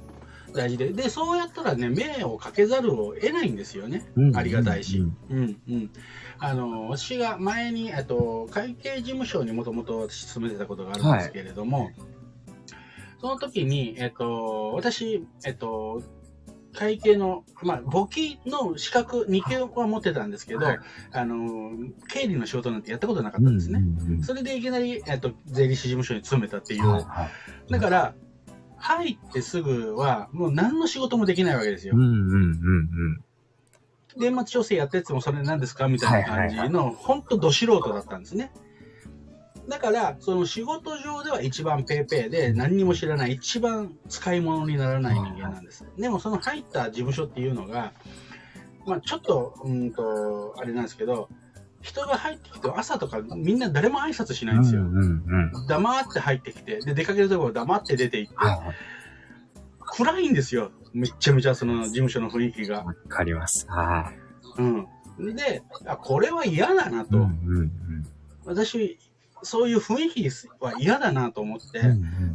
[0.54, 0.94] 大事で。
[0.94, 4.06] で、そうやったらね、目をかけざるを得ないんですよね。
[4.16, 5.00] うんありがたいし。
[5.00, 5.92] うんうんうん。
[6.40, 11.92] あの、私が前に、えっと、会計事務所にもともと私勤めてたことがあるんですけれども、
[13.20, 16.02] その時に、えっと、私、えっと、
[16.74, 20.80] 会計の、まあ、簿記の資格2級は持ってたんですけど、はい
[21.12, 21.72] あの、
[22.08, 23.82] 経理の仕事なんてやったことなかったんですね。
[24.24, 26.88] それでいきなり、えっと、税理士事務所に勤めたっていう。
[26.88, 27.30] はいはい
[27.72, 28.16] だから、
[28.82, 32.02] 入ってすぐは、もう何の仕事もできないわけですようん。
[32.02, 32.15] うんう
[33.17, 33.24] ん
[34.17, 38.52] 年末調整やったやつもそれ何ですかみたいな感じはいの、本当ど素人だったんですね。
[39.70, 45.86] だから、その仕事上では一番ペーペーで何にも知らない、一番使い物にならない人間なんです。
[45.98, 47.94] でもその入った事務所っていうのが、
[48.86, 51.30] まあちょっと、うんと、あれなんですけど、
[51.82, 54.82] 人が入ってきて朝とかみんな誰も挨拶しないんですよ。
[54.82, 55.67] うんうんうん。
[55.67, 58.76] 黙って入ってきて、で、出かけるところ黙って出て行って、はい。
[59.80, 60.72] 暗いんですよ。
[60.94, 62.84] めっちゃめちゃその事務所の雰囲気が。
[62.84, 63.65] わかります。
[63.70, 64.12] は
[64.58, 65.36] うん。
[65.36, 67.17] で、あこれは嫌だなと。
[67.17, 67.20] い。
[67.20, 67.72] うんうん
[68.44, 68.98] 私、
[69.44, 71.88] そういう雰囲気は嫌だなと思って、うん。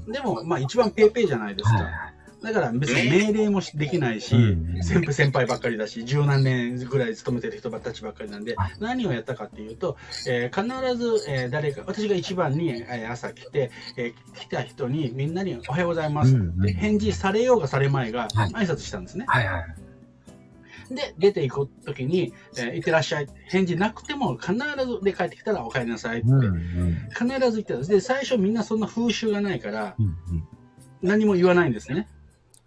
[0.06, 1.76] うんでも、まあ一番ペーペーじゃないですか。
[1.76, 9.96] はいはいだから別に命令もできないし、うん先輩先輩ばっかりだし、十何年ぐらい勤めてる人たちばっかりなんで、何をやったかっていうと、
[10.28, 19.24] えー必ず、えー誰か、私が一番に、えー朝来て、えー来た人にみんなにおはようございますって返事されようがされまいがはい挨拶したんですね。
[19.28, 20.94] はいはい。
[20.94, 23.26] で、出ていくときに、えー、いってらっしゃい。
[23.48, 24.60] 返事なくても必ず
[25.02, 26.28] で帰ってきたらお帰りなさいって。
[26.28, 27.90] うんうん必ず言ってたんです。
[27.90, 30.14] で、最初みんなそんな風習がないから、うん
[31.02, 32.08] 何も言わないんですね。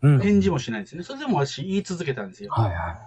[0.02, 1.04] 返事もしないんですね。
[1.04, 2.52] それでも私言い続けたんですよ。
[2.52, 3.00] はいは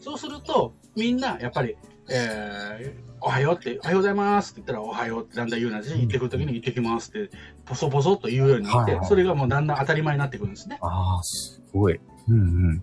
[0.00, 1.76] そうすると、みんな、やっぱり、
[2.10, 7.30] えー、おはようって、おはようございますって言ったら、おはようってだんだん言うなって、行ってくるときに行ってきますって、
[7.64, 10.78] ポソポソっと言うようになって、はいはいそれがもうだんだん当たり前になってくるんですね。
[10.82, 11.98] ああ、すごい。
[12.28, 12.82] うんうん。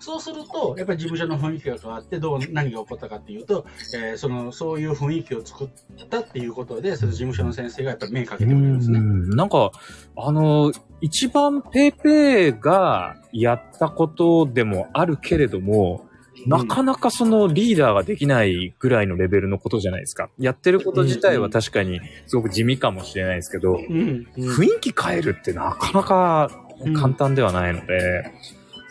[0.00, 5.68] そうすると、やっぱり事務所の雰囲気が変わって、どう、何が起こったかっていうと、えー、その、そういう雰囲気を作っ
[6.08, 8.98] たっていうことで、その事務所の先生がやっぱり目かけてくれるんですね。
[8.98, 9.70] うんなんか、
[10.16, 16.06] あの、一番ペイペイがやったことでもあるけれども、
[16.46, 20.30] なかなかそのリーダーができないぐらいのレベルのことじゃないですか。
[20.38, 24.26] やってること自体は確かにすごく地味かもしれないですけど、うん。
[24.36, 26.50] うん雰囲気変えるってなかなか
[26.96, 28.32] 簡単ではないので、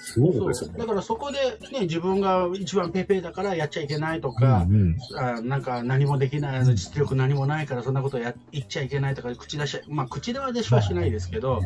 [0.09, 0.75] すごいことですよね。
[0.77, 1.37] そうだからそこで、
[1.71, 11.61] ね、自分が一番ペイペイだからやっちゃいけないとうか、んうんあなんか何もできない、実力何もないからそんなことや言っちゃいけないとか、口出し、まあ口では出しはしないですけど、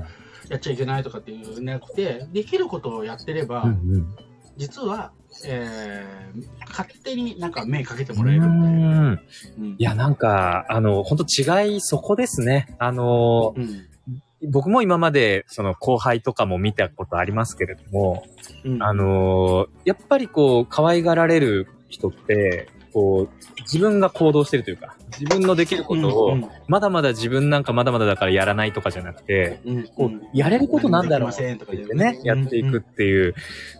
[0.49, 4.15] やっちゃいけないとかっていうなくて、できることをやってれば、うん
[4.56, 5.12] 実は、
[5.47, 8.67] えー、勝手になんか目かけてもうらえるみたいな。
[8.67, 9.19] ん。
[9.58, 12.75] うんいや、なんか、あの、本当違いそこですね。
[12.77, 13.88] あの、うん
[14.49, 18.25] 僕も今までその後輩とかも見たことありますけれども、
[18.63, 18.84] うん。
[18.84, 33.36] あのーやっぱりこう、可愛がられる人って、こう、自分が行動してるというか、自分のできることを、うんまだまだ自分なんかまだまだだからやらないとかじゃなくて、うんこう、やれることなんだろうって言ってね、やっていくっていう。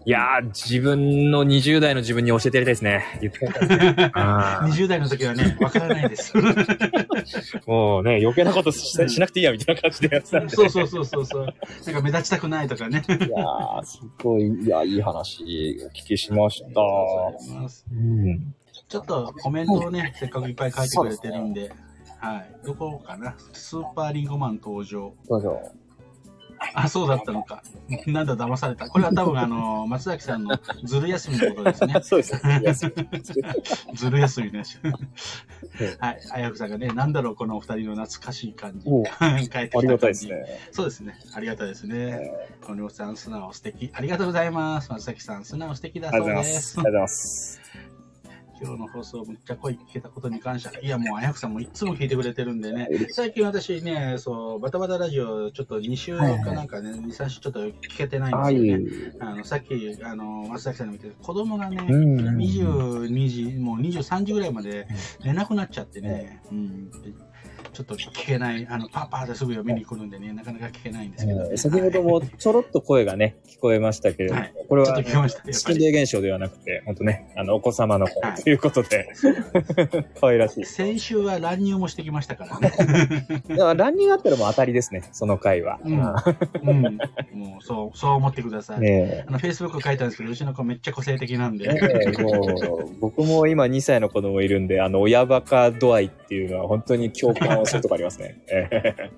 [0.06, 3.06] いやー、自分の20代の自分に教えてやりたいですね。
[3.22, 4.12] 言ってたいですね。
[4.14, 6.34] あー 20代の時はね、わからないです。
[7.66, 10.56] もうね、余計なことししなくていいや、みたいな感じでやってたんで。
[10.56, 11.46] そうそうそうそうそう。
[11.86, 13.04] なんか目立ちたくないとかね。
[13.08, 15.44] いやー、すごい、いや、いい話、
[15.86, 16.82] お聞きしました。
[17.92, 18.54] うん。
[18.94, 21.74] ちょっとコメントをね、せっかくいっぱい書いてくれてるんで、
[22.20, 22.56] はい。
[22.64, 23.34] どこかな？
[23.52, 25.16] スーパーリンゴマン登場。
[25.28, 25.60] どうぞ。
[26.76, 27.64] あ、そうだったのか。
[28.06, 28.88] なんだ、騙された。
[28.88, 31.96] これは多分、あの、 松崎さんのずる休みのことですね。
[32.04, 32.92] そうです。
[33.96, 34.80] ずる休みのやつ。
[36.00, 36.20] はい。
[36.32, 38.88] あやふさんがね、なんだろう、このお二人の懐かしい感じ。
[38.88, 40.46] お帰ってきた感じありがたいですね。
[40.72, 41.16] そうですね。
[41.34, 42.32] ありがたいですね。
[42.62, 43.90] このさん、素直素敵。
[43.92, 44.92] ありがとうございます。
[44.92, 46.44] 松崎さん、素直素敵だそうで。
[46.44, 46.92] すありがとう。
[46.92, 47.62] ございます。
[48.64, 50.72] 今日の放送、むっちゃ声聞けたことに感謝。
[50.82, 52.88] いや、もう、あやふさんもいつも聞いてくれてるんでね。
[53.12, 56.24] 最近私ね、そう、バタバタラジオ、ちょっと2週か
[56.54, 59.16] なんかね、2、3週ちょっと聞けてないんですよね。
[59.20, 64.88] あの、さっき、あの、松崎さんに見て、子供がね、うん22時、もう23時ぐらいまで
[65.26, 66.90] 寝なくなっちゃってね、うん、
[67.74, 71.58] ちょっと聞けない、あの、パーパーですぐ読みに来るんでね、なかなか聞けないんですけど、ね。
[71.58, 79.08] 先ほどもちょろっと声がね、聞こえましたけれども、はいこれはちょっと聞こえましたやっぱり心霊現象ではなくて、本当ね、あの、お子様のはい声ということで、
[80.20, 80.66] 可愛らしい。
[80.66, 82.72] 先週は乱入もしてきましたからね。
[83.50, 85.80] だからランニングあったらもう当たりですね、その回は。
[85.84, 86.84] うんうん、
[87.34, 88.80] もう、そう、そう思ってください。
[88.80, 91.68] ねあの、Facebook 書いたんですけど、うちの子めっちゃ個性的なんえ。
[91.68, 92.24] で。
[92.24, 92.32] も
[92.80, 98.42] う、僕も今2歳の子供いるんで、あの、親バカ度合いっていうのは本当に共感をするとこありますね。
[98.48, 99.12] え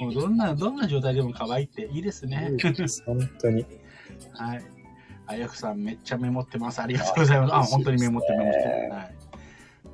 [0.00, 2.52] もうどんな、どんな状態でも可愛いっていいですね。
[2.52, 2.72] え
[3.04, 3.64] 本当に。
[4.32, 4.64] はい。
[5.28, 6.80] あやくさんめっちゃメモってます。
[6.80, 7.54] ありがとうございます。
[7.54, 8.58] あ、本当にメモってメモって。
[8.90, 9.14] はい。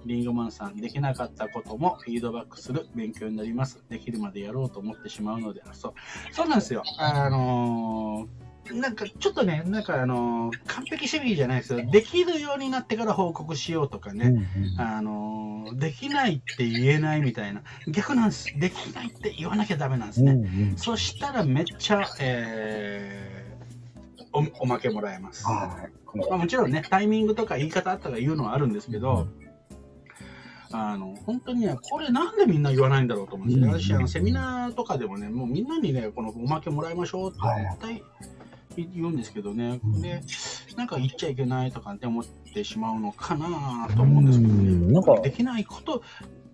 [0.05, 3.83] リンゴマンさん、できなかったこともフィードバックする勉強になります。
[3.89, 5.95] できるまでやろうと思ってしまうので、あそう。
[6.33, 6.83] そうなんですよ。
[6.99, 11.85] あのーなんかちょっとね、なんかあのー完璧主義じゃないですよ。
[11.91, 14.47] できるようになってから報告しようとかね。
[14.79, 17.63] あのーできないって言えないみたいな。
[17.89, 18.47] 逆なんです。
[18.59, 20.75] できないって言わなきゃダメなんですね。
[20.77, 23.43] そしたらめっちゃ、えー
[24.33, 25.45] お、おまけもらえます。
[25.47, 25.79] ま
[26.31, 29.29] あ、もちろんね、タイミングとか言い方あったら言うのはあるんですけど、
[30.73, 33.73] あの、本当にね、これなんでみんな言わないんだろうと思うんですよね。
[33.73, 38.03] うん私、あの、セミナーとかでもね、もうみんなにね、このおまけもらいましょうってはい絶対
[38.77, 40.21] 言うんですけどね、うんで、
[40.77, 44.71] なんか言っちゃいけないとかって思ってしまうのかなと思うんですけどね。
[44.71, 46.03] うんなんかできないこと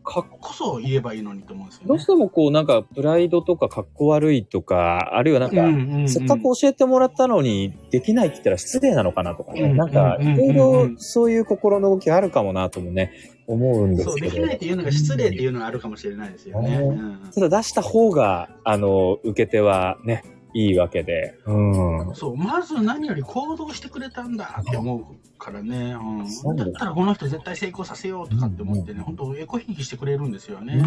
[0.09, 2.07] かこそ言えばいいのにと思うんですよねどうし。
[2.07, 9.62] てもこう、なんか、プライドとか、かっこ悪いとか、あるいはなんか、うんうんうんせっかく教えてもらったのに、できないって言ったら失礼なのかなとかね。
[9.62, 13.12] うんなんか、うんいろいろそういう心の動きあるかもなともね、
[13.46, 14.31] 思うんですそう、けど。
[14.31, 16.78] できないっていうのが失礼っていうのはあるかもしれないですよね。
[16.78, 20.22] ううんただ出した方が、あの、受け手はね、
[20.54, 21.34] いいわけで。
[21.46, 22.14] うん。
[22.14, 25.94] そう、まず何より行動してくれたんだって思うからね。
[25.94, 26.57] うん。
[26.57, 30.77] だだったらこの人絶対成功させようとかって思ってね、うん本当エコひいきしてくれるんですようね。
[30.77, 30.87] んう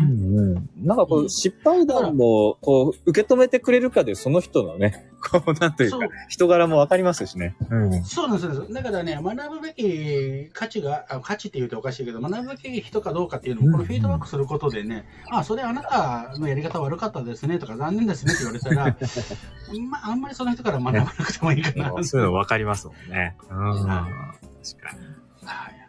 [0.60, 0.70] ん。
[0.86, 7.56] なんかこう、うん失敗談も、こう、受け止めてくれるかで、その人のね、 こう、なんというかそう、人柄もわかりますしね。
[7.70, 8.04] うん。
[8.04, 8.74] そうなんです。
[8.74, 18.98] だからね、学ぶべき価値が、あ価値って言うとおかしいけど、学ぶべき人かどうかっていうのを、このフィードバックすることでね、あ、それあなたのやり方悪かったですねとか、残念ですねって言われたら、
[19.90, 22.04] まあ、あんまりその人から学ばなくてもいいかな。
[22.04, 23.36] そういうのわかりますもんね。
[23.50, 24.41] うん。
[24.64, 25.00] 確かに。
[25.46, 25.82] はい。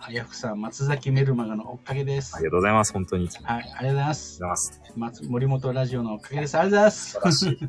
[0.00, 2.34] あやふさん、松崎メルマガのおかげです。
[2.34, 3.28] ありがとうございます、本当に。
[3.42, 4.42] はい、ありがとうございます。
[4.42, 4.80] ます。
[4.96, 6.56] 松森本ラジオのおかげです。
[6.56, 7.68] ありがとうございます。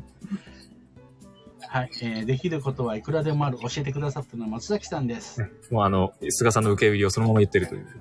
[1.72, 3.58] はい、えーできることはいくらでもある。
[3.58, 5.40] 教えてくださったのは松崎さんです。
[5.70, 7.86] もうあの、菅さんの受け売りをそのまま言ってるという。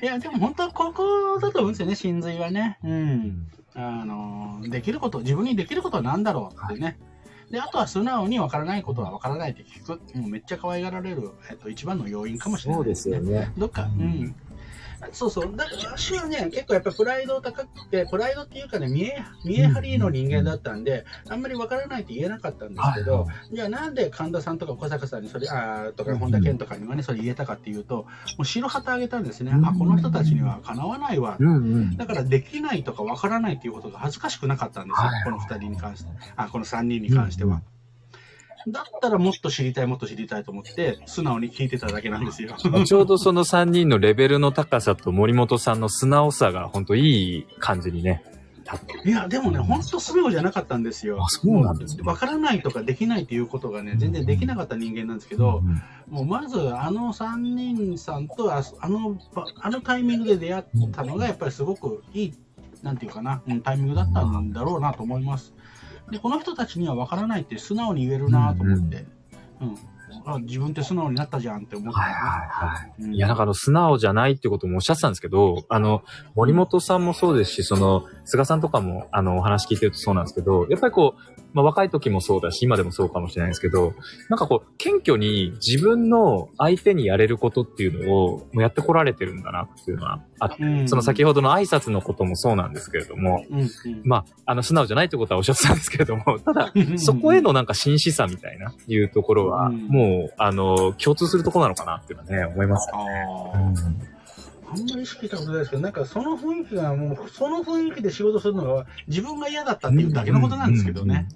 [0.00, 2.78] いや、でも本当はここだと思うんですよね、真髄はね。
[2.84, 3.48] うん。
[3.74, 6.98] あの、できること、自分にできることは何だろうってね。
[7.50, 10.00] で、あとは素直にわからないことはわからないって聞く。
[10.16, 13.20] もうめっちゃ可愛がられる、えっと、一番の要因かもしれないですね。
[13.20, 13.52] ね。
[13.56, 14.34] どっか、うん。
[15.12, 15.56] そうそう。
[15.56, 28.06] だから私はね、結構やっぱプライド高くて、プライドっていうかね、見え、見え張りの人間だったんで、あんまりわからないって言えなかったんですけど、じゃあなんで神田さんとか小坂さんにそれ、あーとか本田健とかにはね、それ言えたかっていうと、も
[28.40, 29.52] う白旗あげたんですね。
[29.64, 31.38] あ、この人たちにはかなわないわ。
[31.96, 35.06] だからできないとかわからないっていうことが恥ずかしくなかったんですよ。
[35.08, 36.10] はいこの二人に関して。
[36.36, 37.60] あ、この三人に関しては。
[38.66, 42.54] だったらもっと知りたい、もっと知りたいと思って、素直に聞いてただけなんですよ。
[42.84, 48.22] ちょうどその3人のレベルの高さと森本さんの素直さが本当いい感じにね。
[49.04, 51.22] いや、でもね、ほんと素直じゃなかったんですよ。
[51.22, 55.62] あそうなんですねわからないとかできないっていうことがね、全然できなかった人間なんですけど、
[56.10, 62.34] もうまずあの3人さんとああのばあのタイミングで出会ったのがやっぱりすごくいい、
[62.82, 65.54] なんていうかな、うんタイミングだったんだろうなと思います。
[66.10, 69.06] で、この人たちにはわからないって素直に言えるなと思って、
[69.60, 69.78] うん、
[70.24, 73.02] あ自分って素直になったじゃんって思った、はいはいはい。
[73.02, 73.14] うん。
[73.14, 76.02] いや、なんかあの、素直じゃないってこともおっしゃってたんですけど、あの、
[76.34, 83.94] 森本さんもそうですし、その、菅さんとかも、あの、お話聞いてるとそうなんですけど、やっぱりこう、まあ、若い時もそうだし、今でもそうかもしれないですけど、
[84.28, 90.88] なんかこう、謙虚に自分の相手にやれることっていうのを、もうやってこられてるんだなっていうのはあって、うん。
[90.88, 93.68] その先ほどの挨拶のこともそうなんですけれども、うんうん。
[94.04, 99.88] まあ、あの、素直じゃないってことはおっしゃってたんですけれども、 ただ、そこへのなんか真摯さみたいな、いうところは、うん。
[99.88, 102.90] もう、あの、共通するところなのかなっていうのはね、思います。
[102.92, 104.17] あー
[104.70, 111.26] あんまり意識したことないですけど、なんかその雰囲気がもう、その雰囲気で仕事するのが自分が嫌だったっていうだけのことなんですけどね。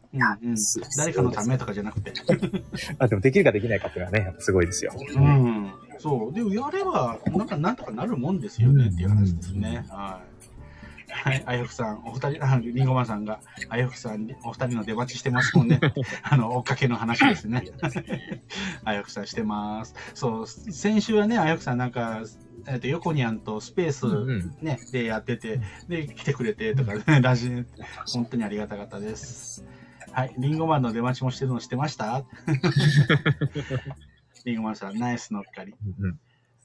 [0.96, 2.12] 誰かのためとかじゃなくて。
[2.98, 4.92] あ、でもできるかできないかっていうのはね、やっぱすごいですよ。
[5.16, 5.72] うん。
[5.98, 6.32] そう。
[6.32, 9.84] でもやれば、なんかなんとかなるもんですよねっていう話ですね。
[9.88, 10.32] はい。
[11.12, 15.78] はい、あやふさん、お二人、あ、りんごまんさんが、あやふさんに、お二人の出待ちしてますもんね。
[16.24, 17.64] あの、追っかけの話ですね。
[18.84, 19.94] あやふさんしてます。
[20.14, 22.22] そう、先週はね、あやふさんなんか、
[22.66, 27.64] えっ、と、横にゃんとスペース、うんね、でやってて、で、来てくれてとかね、 ラジ
[28.06, 29.64] 本当にありがたかったです。
[30.12, 32.24] はい、リンゴマンの出待ちもしてるの知ってました？
[34.44, 35.74] リンゴマンさん、ナイスのっかり。
[36.00, 36.18] うん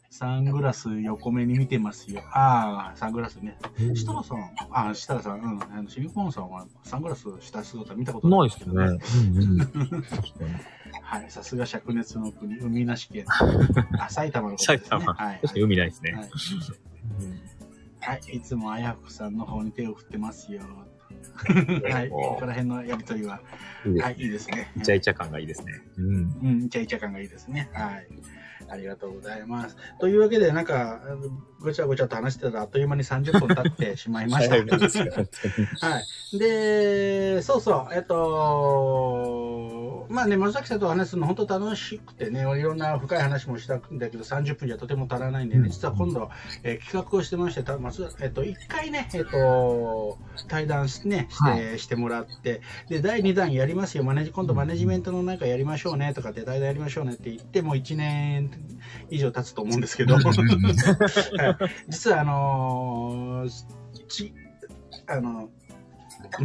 [0.09, 2.21] サングラス横目に見てますよ。
[2.31, 3.57] ああ、サングラスね。
[3.93, 5.61] 設楽さん、あ、設楽さん、うん。
[5.61, 8.85] あのシリコンさんはサングラスした姿見たことないですけどね。
[8.85, 9.59] うんうん。
[11.01, 13.25] はい、さすが灼熱の国、海なし県。
[13.99, 14.89] あ、埼玉のことですね。
[14.89, 15.13] 埼玉。
[15.13, 15.39] はい。
[15.41, 16.11] 確かに海ないですね。
[16.13, 16.29] はい
[17.99, 20.61] はい、いつもあやさんの方に手を振ってますよ。
[21.91, 23.41] はい、ここら辺のやりとりは、
[23.85, 24.71] いいですはい、いいですね。
[24.77, 25.73] イチャイチャ感がいいですね。
[25.97, 26.05] うん。
[26.05, 27.69] うん、イチャイチャ感がいいですね。
[27.73, 28.07] はい。
[28.69, 29.77] ありがとうございます。
[29.99, 31.01] というわけで、なんか、
[31.61, 34.55] ごちゃごちゃと話してたら、あっという間に30分経ってしまいました。
[35.87, 35.99] は
[36.33, 36.39] い。
[36.39, 39.76] で、そうそう、えっと、
[40.09, 45.69] まあね、松崎さんと話すの本当楽しくてね、いろんな深い話もしたんだけど、30分じゃとても足らないんでね、うん。
[45.69, 46.29] 実は今度、
[46.63, 58.51] えー企画をしてまして、た松えっと、1回ね、えっと、対談し,、ねして、はしてもらって、で、第2弾やりますよ、マネジ、今度マネジメントのなんかやりましょうねとかって、対談やりましょうねって言っても1年
[59.09, 60.23] 以上経つと思うんですけど、 はい。
[61.89, 63.49] 実はあのー
[64.07, 64.33] ち
[65.07, 65.49] あの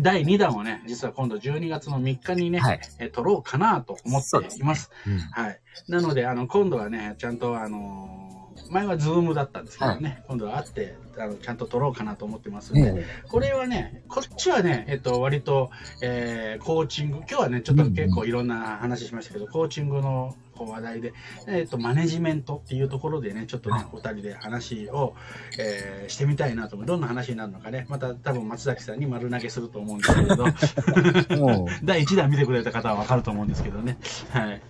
[0.01, 2.81] 第2弾をね、実は今度12月の3日にね、はい。
[2.99, 4.91] え撮ろうかなと思っています。
[5.07, 5.61] うんはい。
[5.89, 8.23] なので、あの、今度はね、ちゃんと、あのー
[8.71, 15.71] 前はズームだったんですけどね、今度は会って、あの、ちゃんと撮ろうかなと思ってますんで、これはね、こっちはね、えっと、割と、
[16.03, 21.13] えーコーチング、今日はね、ちょっと結構いろんな話しましたけど、コーチングのこう話題で、
[21.49, 25.15] えっと、マネジメントっていうところでね、ちょっとね、お二人で話を、
[25.59, 26.87] えーしてみたいなと思う。
[26.87, 30.45] どんな話になるのかね、また多分松崎さんに丸投げすると思うんですけれど、
[31.83, 33.99] 第1弾見てくれた方はわかると思うんですけどね。
[34.31, 34.61] はい。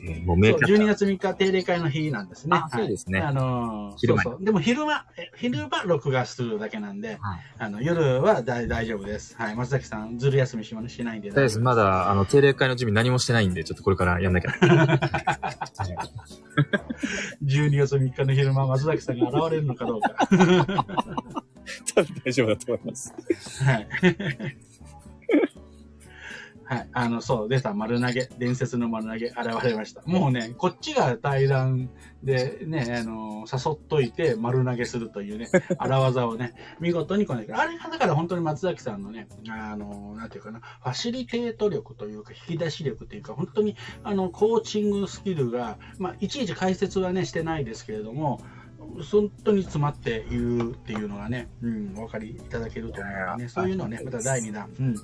[0.00, 2.56] えーもう名そう、12月3日定例会の日なんですね。
[2.56, 4.44] あそうですねはいあのーそうそう。
[4.44, 9.34] でも昼間、え昼間録画するだけなんで、はいあの、夜は大大丈夫です。
[9.36, 9.56] はい。
[9.56, 11.30] 松崎さん、ずる休みしましないんで。
[11.30, 14.50] とりあえずまだ、あの、定例会の準備何もしてないんで、ちょっとこれからやんなきゃ。
[14.50, 14.98] はい
[17.44, 20.28] 12月3日の昼間、松崎さんが現れるのかどうか。
[21.94, 23.14] 多分大丈夫だと思います。
[23.64, 23.88] はい。
[26.68, 26.88] はい。
[26.92, 30.02] あの、そう、出た丸投げ、伝説の丸投げ、現れました。
[30.04, 31.88] もうね、こっちが対談
[32.22, 35.48] でね、あの、誘っといて丸投げするというね、
[35.78, 48.42] 荒技をね、見事にこね、あれがだから本当に松崎さんのね、あの、なんていうかな、ファシリテート力というか、引き出し力というか、本当に、あの、コーチングスキルが、まあ、いちいち解説はね、してないですけれども、
[49.10, 54.94] 本当に詰まっているっていうのがね、うん、お分かりいただけると思うのでね、そういうのをね、また第2弾、うん、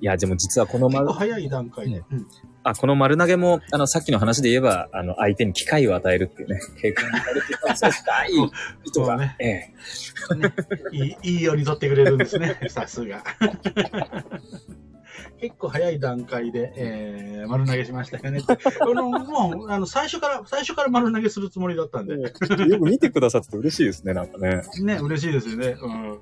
[0.00, 2.26] いや、でも実はこの丸早い段階で、うん
[2.68, 8.30] あ、この丸投げも、あの、さっきの話で言えば、あの、相手に機会を与えるっていうね、経験があるっていうか、そう深い
[8.84, 9.72] 人が、ねええ。
[10.92, 13.22] いいいいように取ってくれるんですね、 さすが。
[15.40, 18.40] 結構早い段階で、えー、丸投げしましたよね。
[18.80, 24.62] あの、もう、あの、最初から、最初から丸投げするつもりだったんで、よく見てくださってて嬉しいですね、なんかね。
[24.80, 25.76] ね、嬉しいですよね。
[25.80, 26.18] うん。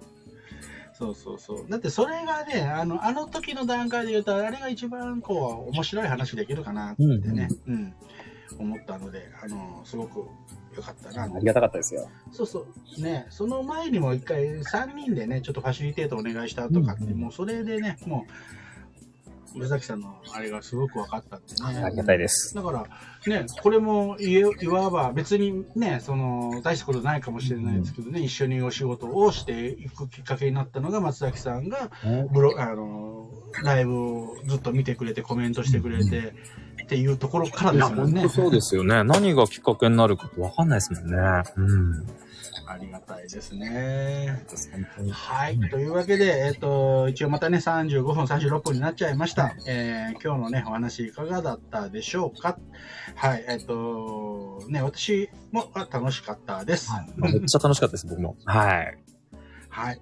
[0.99, 1.67] そうそうそう。
[1.69, 7.95] だってそれがね、あの、あの時の段階で言うと、あれが一番こう、面白い話できるかなってね、うん、
[8.59, 10.27] 思ったので、あの、すごく
[10.75, 11.25] 良かったな。
[11.25, 12.09] ありがたかったですよ。
[12.33, 12.67] そうそ
[12.99, 13.03] う。
[13.03, 18.56] ね、その前にも一回3人でね、ちょっとファシリテートお願いしたとかって、うんうんもうそれでね、もう、
[19.57, 21.85] 宇崎さんのあれがすごく分かったんでね。
[21.85, 22.55] ありがたいです。
[22.55, 22.87] だから、
[23.27, 31.91] ね、これもいえいわば別にね、その、大したことないかもしれないですけどね、一緒にお仕事をしていくきっかけになったのが松崎さんが、
[32.33, 33.29] ブロあの、
[33.63, 36.35] ライブをずっと見てくれて、コメントしてくれて、
[36.85, 38.29] っていうところからですもんね。
[38.29, 39.03] そうですよね。
[39.03, 41.43] 何がきっかけになるかってわかんないですもんね。
[41.57, 42.07] うん。
[42.77, 44.45] ありがたいですね。
[45.11, 45.59] はい。
[45.71, 49.55] というわけで、えっ、と、一応またね、35分、36分になっちゃいました。
[49.67, 52.59] えー今日のね、お話いかがだったでしょうか？
[53.15, 53.45] はい。
[53.49, 56.91] えっ、と、ね、私もあ楽しかったです。
[56.91, 58.37] はいめっちゃ楽しかったです、僕も。
[58.45, 58.99] はい。
[59.71, 60.01] はい。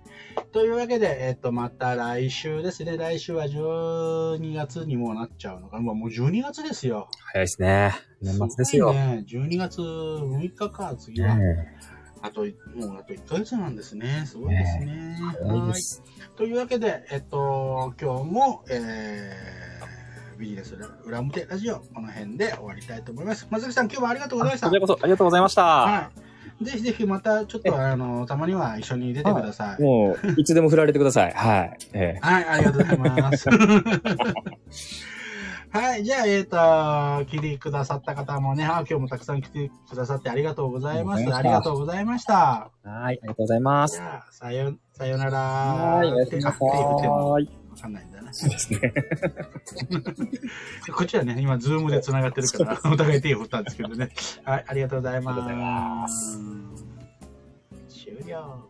[0.52, 2.96] というわけで、えっ、と、また来週ですね。
[2.96, 5.82] 来週は12月にもうなっちゃうのかな。
[5.82, 7.08] まあもう12月ですよ。
[7.32, 7.92] 早いですね。
[8.20, 8.86] 年末ですよ。
[8.86, 9.24] ごいね。
[9.28, 11.36] 12月6日か、次は。
[11.36, 11.76] ね
[12.24, 12.40] あと、
[12.74, 14.24] もうあと1ヶ月なんですね。
[14.26, 15.18] すごいですね。
[15.20, 15.82] え早い。
[16.36, 23.46] というわけで、えっと、今日も、えー、ビジネス裏表ラジオ、この辺で終わりたいと思います。
[23.50, 24.74] 松崎さん、今日もありがとうございましたこち。
[24.76, 25.62] らこそありがとうございました。
[25.64, 26.10] は
[26.62, 26.64] い。
[26.64, 29.82] ぜひぜひまた、ちょっと、あの、たまには一緒に出てください。
[29.82, 31.32] もう、いつでも振られてください。
[31.32, 31.78] はい。
[31.92, 33.50] ええはい、ありがとうございます。
[35.74, 41.34] はい、じゃあ、えっ、と、聞いてくださった方もね、あ今日もたくさん来てくださってありがとうございます。
[41.34, 42.70] ありがとうございました。
[42.84, 43.96] はい、ありがとうございます。
[43.96, 45.40] じゃあ、さよ、さよなら。
[45.40, 46.68] はい、おやすみなさい。
[46.68, 47.38] わ
[47.76, 48.32] かんないんだな。
[48.32, 48.94] そうですね。
[50.94, 54.10] こっちはね、今、ズームで繋がってるから、お互い手を振ったんですけどね。
[54.44, 55.40] はい、ありがとうございます。
[55.40, 56.38] ありがとうございます
[57.88, 58.68] 終了。